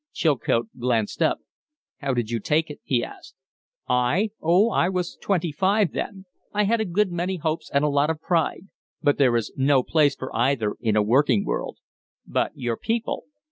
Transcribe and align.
Chilcote 0.13 0.69
glanced 0.79 1.21
up. 1.21 1.41
"How 1.99 2.15
did 2.15 2.31
you 2.31 2.39
take 2.39 2.71
it?" 2.71 2.79
he 2.83 3.03
asked. 3.03 3.35
"I? 3.87 4.31
Oh, 4.41 4.71
I 4.71 4.89
was 4.89 5.15
twenty 5.21 5.51
five 5.51 5.91
then. 5.91 6.25
I 6.51 6.63
had 6.63 6.81
a 6.81 6.85
good 6.85 7.11
many 7.11 7.37
hopes 7.37 7.69
and 7.71 7.83
a 7.85 7.87
lot 7.87 8.09
of 8.09 8.19
pride; 8.19 8.65
but 9.03 9.19
there 9.19 9.35
is 9.35 9.53
no 9.55 9.83
place 9.83 10.15
for 10.15 10.35
either 10.35 10.73
in 10.79 10.95
a 10.95 11.03
working 11.03 11.45
world." 11.45 11.77
"But 12.25 12.51
your 12.55 12.77
people?" 12.77 13.25